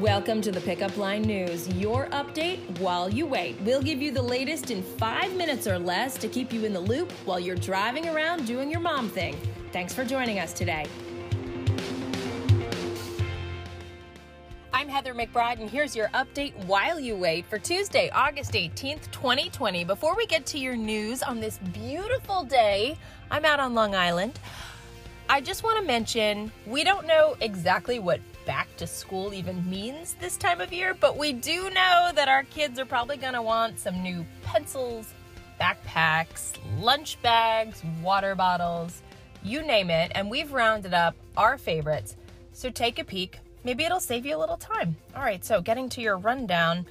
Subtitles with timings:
[0.00, 3.60] Welcome to the Pickup Line News, your update while you wait.
[3.60, 6.80] We'll give you the latest in five minutes or less to keep you in the
[6.80, 9.36] loop while you're driving around doing your mom thing.
[9.74, 10.86] Thanks for joining us today.
[14.72, 19.84] I'm Heather McBride, and here's your update while you wait for Tuesday, August 18th, 2020.
[19.84, 22.96] Before we get to your news on this beautiful day,
[23.30, 24.38] I'm out on Long Island.
[25.28, 30.14] I just want to mention we don't know exactly what back to school even means
[30.14, 33.42] this time of year, but we do know that our kids are probably going to
[33.42, 35.12] want some new pencils,
[35.60, 39.02] backpacks, lunch bags, water bottles,
[39.42, 42.16] you name it, and we've rounded up our favorites.
[42.52, 43.38] So take a peek.
[43.64, 44.96] Maybe it'll save you a little time.
[45.14, 46.86] All right, so getting to your rundown.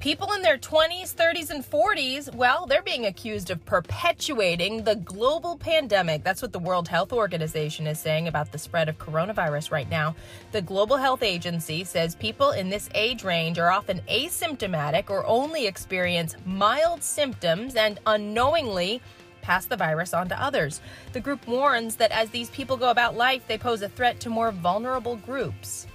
[0.00, 5.56] People in their 20s, 30s, and 40s, well, they're being accused of perpetuating the global
[5.56, 6.22] pandemic.
[6.22, 10.14] That's what the World Health Organization is saying about the spread of coronavirus right now.
[10.52, 15.66] The Global Health Agency says people in this age range are often asymptomatic or only
[15.66, 19.00] experience mild symptoms and unknowingly
[19.40, 20.82] pass the virus on to others.
[21.12, 24.30] The group warns that as these people go about life, they pose a threat to
[24.30, 25.86] more vulnerable groups.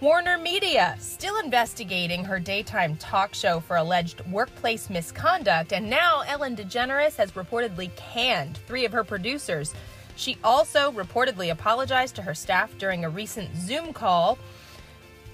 [0.00, 6.54] Warner Media still investigating her daytime talk show for alleged workplace misconduct, and now Ellen
[6.54, 9.74] DeGeneres has reportedly canned three of her producers.
[10.14, 14.38] She also reportedly apologized to her staff during a recent Zoom call.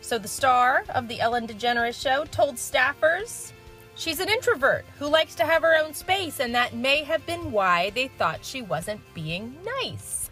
[0.00, 3.52] So, the star of the Ellen DeGeneres show told staffers
[3.96, 7.52] she's an introvert who likes to have her own space, and that may have been
[7.52, 10.30] why they thought she wasn't being nice.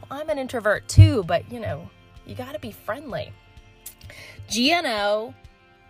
[0.00, 1.90] Well, I'm an introvert too, but you know,
[2.24, 3.34] you gotta be friendly.
[4.54, 5.34] GNO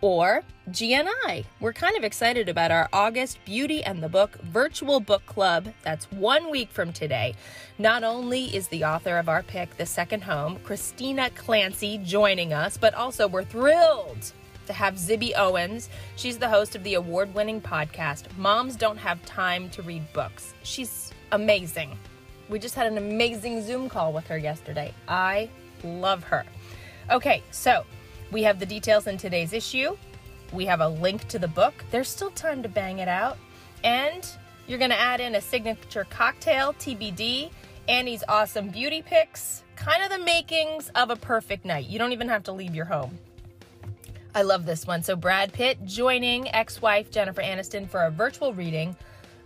[0.01, 1.45] or GNI.
[1.59, 5.73] We're kind of excited about our August Beauty and the Book virtual book club.
[5.83, 7.35] That's one week from today.
[7.79, 12.77] Not only is the author of our pick, The Second Home, Christina Clancy, joining us,
[12.77, 14.31] but also we're thrilled
[14.67, 15.89] to have Zibby Owens.
[16.15, 20.53] She's the host of the award winning podcast, Moms Don't Have Time to Read Books.
[20.63, 21.97] She's amazing.
[22.49, 24.93] We just had an amazing Zoom call with her yesterday.
[25.07, 25.49] I
[25.83, 26.45] love her.
[27.09, 27.85] Okay, so
[28.31, 29.97] we have the details in today's issue.
[30.53, 31.73] We have a link to the book.
[31.91, 33.37] There's still time to bang it out.
[33.83, 34.27] And
[34.67, 37.51] you're going to add in a signature cocktail, TBD,
[37.87, 41.87] Annie's awesome beauty picks, kind of the makings of a perfect night.
[41.87, 43.17] You don't even have to leave your home.
[44.35, 45.03] I love this one.
[45.03, 48.95] So, Brad Pitt joining ex wife Jennifer Aniston for a virtual reading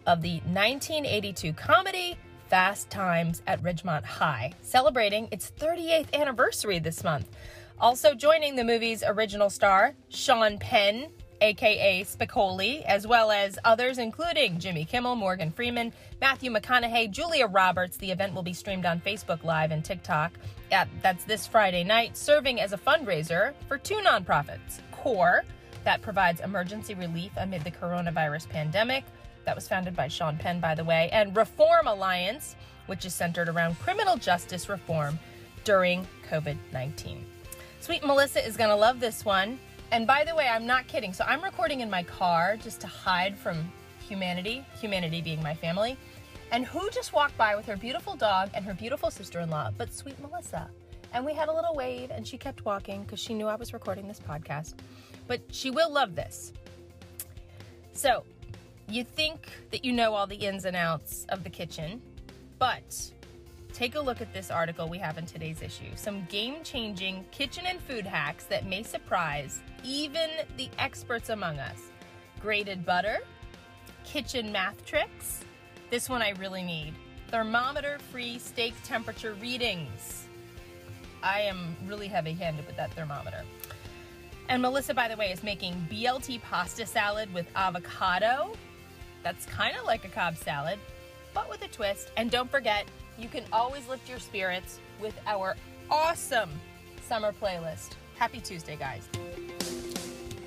[0.07, 2.17] of the 1982 comedy
[2.49, 7.29] Fast Times at Ridgemont High, celebrating its 38th anniversary this month.
[7.79, 11.09] Also joining the movie's original star, Sean Penn,
[11.41, 17.97] aka Spicoli, as well as others including Jimmy Kimmel, Morgan Freeman, Matthew McConaughey, Julia Roberts.
[17.97, 20.33] The event will be streamed on Facebook Live and TikTok.
[20.71, 25.43] At, that's this Friday night, serving as a fundraiser for two nonprofits CORE,
[25.83, 29.03] that provides emergency relief amid the coronavirus pandemic.
[29.45, 32.55] That was founded by Sean Penn, by the way, and Reform Alliance,
[32.85, 35.17] which is centered around criminal justice reform
[35.63, 37.30] during COVID 19.
[37.81, 39.59] Sweet Melissa is to love this one.
[39.91, 41.13] And by the way, I'm not kidding.
[41.13, 43.71] So I'm recording in my car just to hide from
[44.07, 45.97] humanity, humanity being my family.
[46.51, 49.71] And who just walked by with her beautiful dog and her beautiful sister in law,
[49.75, 50.69] but sweet Melissa.
[51.11, 53.73] And we had a little wave, and she kept walking because she knew I was
[53.73, 54.75] recording this podcast.
[55.27, 56.53] But she will love this.
[57.93, 58.23] So,
[58.87, 61.99] you think that you know all the ins and outs of the kitchen,
[62.59, 63.11] but
[63.73, 65.91] Take a look at this article we have in today's issue.
[65.95, 71.79] Some game changing kitchen and food hacks that may surprise even the experts among us.
[72.39, 73.19] Grated butter,
[74.03, 75.43] kitchen math tricks.
[75.89, 76.93] This one I really need.
[77.29, 80.27] Thermometer free steak temperature readings.
[81.23, 83.43] I am really heavy handed with that thermometer.
[84.49, 88.51] And Melissa, by the way, is making BLT pasta salad with avocado.
[89.23, 90.77] That's kind of like a Cobb salad,
[91.33, 92.11] but with a twist.
[92.17, 92.85] And don't forget,
[93.21, 95.55] you can always lift your spirits with our
[95.89, 96.49] awesome
[97.07, 97.91] summer playlist.
[98.17, 99.07] Happy Tuesday, guys.